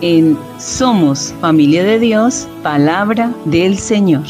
[0.00, 4.24] en Somos Familia de Dios, Palabra del Señor.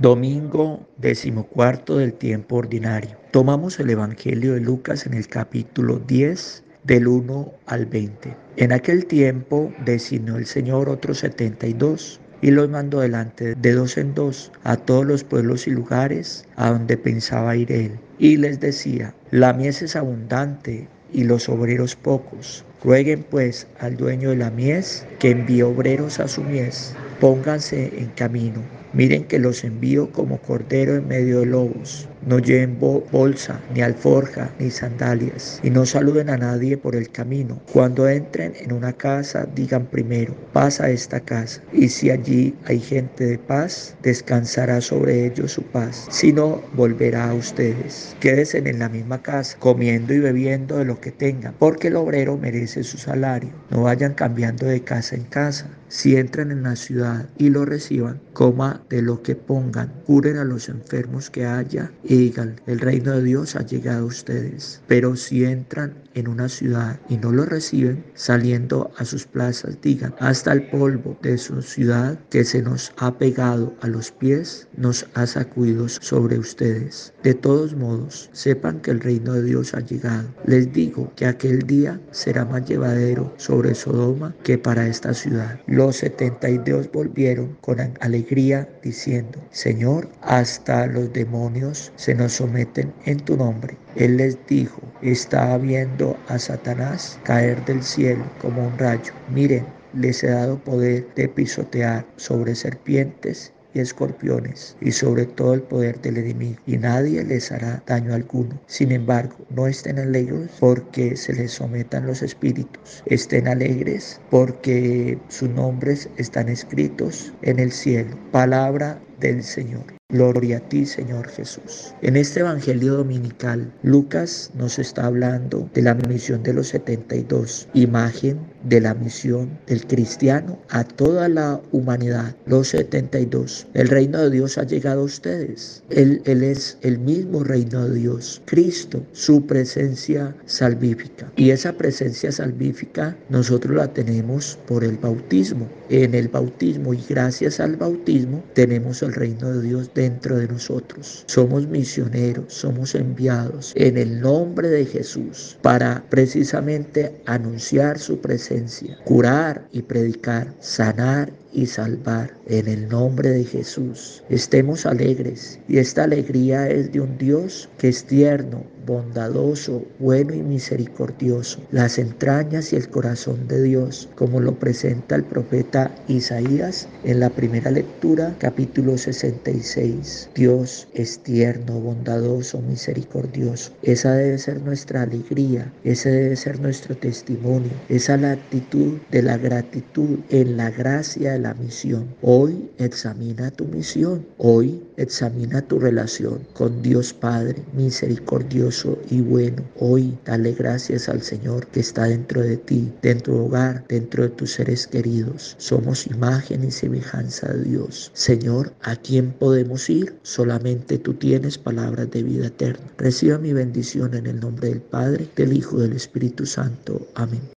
[0.00, 3.16] Domingo decimocuarto del tiempo ordinario.
[3.30, 8.36] Tomamos el Evangelio de Lucas en el capítulo 10 del 1 al 20.
[8.56, 14.12] En aquel tiempo designó el Señor otros 72 y los mandó delante de dos en
[14.14, 17.92] dos a todos los pueblos y lugares a donde pensaba ir él.
[18.18, 22.64] Y les decía, la mies es abundante y los obreros pocos.
[22.82, 26.94] Rueguen pues al dueño de la mies que envíe obreros a su mies.
[27.20, 28.62] Pónganse en camino.
[28.92, 32.08] Miren que los envío como cordero en medio de lobos.
[32.26, 37.60] No lleven bolsa, ni alforja, ni sandalias, y no saluden a nadie por el camino.
[37.72, 41.62] Cuando entren en una casa, digan primero, paz a esta casa.
[41.72, 46.08] Y si allí hay gente de paz, descansará sobre ellos su paz.
[46.10, 48.16] Si no, volverá a ustedes.
[48.18, 52.36] Quédense en la misma casa, comiendo y bebiendo de lo que tengan, porque el obrero
[52.36, 53.50] merece su salario.
[53.70, 55.70] No vayan cambiando de casa en casa.
[55.88, 60.44] Si entran en la ciudad y lo reciban, coma de lo que pongan, curen a
[60.44, 64.80] los enfermos que haya digan, el reino de Dios ha llegado a ustedes.
[64.86, 70.14] Pero si entran en una ciudad y no lo reciben, saliendo a sus plazas, digan,
[70.18, 75.06] hasta el polvo de su ciudad que se nos ha pegado a los pies, nos
[75.14, 77.12] ha sacudido sobre ustedes.
[77.22, 80.28] De todos modos, sepan que el reino de Dios ha llegado.
[80.46, 85.60] Les digo que aquel día será más llevadero sobre Sodoma que para esta ciudad.
[85.66, 92.94] Los setenta y dos volvieron con alegría diciendo, Señor, hasta los demonios se nos someten
[93.04, 93.76] en tu nombre.
[93.96, 99.12] Él les dijo, estaba viendo a Satanás caer del cielo como un rayo.
[99.34, 105.62] Miren, les he dado poder de pisotear sobre serpientes y escorpiones y sobre todo el
[105.62, 108.56] poder del enemigo y nadie les hará daño alguno.
[108.68, 113.02] Sin embargo, no estén alegres porque se les sometan los espíritus.
[113.06, 118.16] Estén alegres porque sus nombres están escritos en el cielo.
[118.30, 119.96] Palabra del Señor.
[120.08, 121.92] Gloria a ti, Señor Jesús.
[122.00, 128.38] En este Evangelio Dominical, Lucas nos está hablando de la misión de los 72, imagen
[128.68, 132.36] de la misión del cristiano a toda la humanidad.
[132.46, 133.66] Los 72.
[133.74, 135.82] El reino de Dios ha llegado a ustedes.
[135.90, 138.42] Él, él es el mismo reino de Dios.
[138.44, 141.32] Cristo, su presencia salvífica.
[141.34, 145.68] Y esa presencia salvífica nosotros la tenemos por el bautismo.
[145.88, 151.24] En el bautismo y gracias al bautismo tenemos el reino de Dios dentro de nosotros.
[151.26, 159.66] Somos misioneros, somos enviados en el nombre de Jesús para precisamente anunciar su presencia, curar
[159.72, 164.22] y predicar, sanar y salvar en el nombre de Jesús.
[164.28, 170.42] Estemos alegres y esta alegría es de un Dios que es tierno, bondadoso, bueno y
[170.42, 171.60] misericordioso.
[171.72, 177.30] Las entrañas y el corazón de Dios, como lo presenta el profeta Isaías en la
[177.30, 180.30] primera lectura, capítulo 66.
[180.34, 183.72] Dios es tierno, bondadoso, misericordioso.
[183.82, 189.36] Esa debe ser nuestra alegría, ese debe ser nuestro testimonio, esa la actitud de la
[189.36, 192.08] gratitud en la gracia de la misión.
[192.22, 194.26] Hoy examina tu misión.
[194.38, 199.62] Hoy examina tu relación con Dios Padre misericordioso y bueno.
[199.78, 204.24] Hoy dale gracias al Señor que está dentro de ti, dentro de tu hogar, dentro
[204.24, 205.54] de tus seres queridos.
[205.58, 208.10] Somos imagen y semejanza de Dios.
[208.14, 210.18] Señor, ¿a quién podemos ir?
[210.22, 212.86] Solamente tú tienes palabras de vida eterna.
[212.98, 217.06] Reciba mi bendición en el nombre del Padre, del Hijo, y del Espíritu Santo.
[217.14, 217.55] Amén.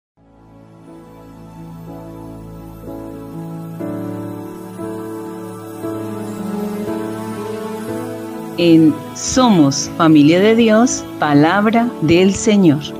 [8.60, 12.99] En Somos Familia de Dios, Palabra del Señor.